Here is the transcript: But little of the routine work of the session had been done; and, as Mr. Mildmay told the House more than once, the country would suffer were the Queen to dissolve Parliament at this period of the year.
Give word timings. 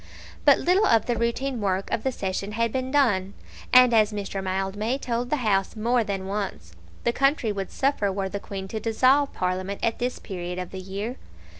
But 0.45 0.57
little 0.57 0.87
of 0.87 1.05
the 1.05 1.15
routine 1.15 1.61
work 1.61 1.91
of 1.91 2.01
the 2.01 2.11
session 2.11 2.53
had 2.53 2.71
been 2.71 2.89
done; 2.89 3.35
and, 3.71 3.93
as 3.93 4.11
Mr. 4.11 4.43
Mildmay 4.43 4.97
told 4.97 5.29
the 5.29 5.35
House 5.45 5.75
more 5.75 6.03
than 6.03 6.25
once, 6.25 6.73
the 7.03 7.13
country 7.13 7.51
would 7.51 7.69
suffer 7.69 8.11
were 8.11 8.27
the 8.27 8.39
Queen 8.39 8.67
to 8.69 8.79
dissolve 8.79 9.31
Parliament 9.31 9.79
at 9.83 9.99
this 9.99 10.17
period 10.17 10.57
of 10.57 10.71
the 10.71 10.79
year. 10.79 11.17